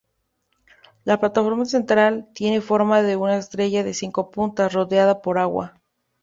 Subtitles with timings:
[1.03, 5.79] La plataforma central tiene forma de una estrella de cinco puntas, rodeada por agua.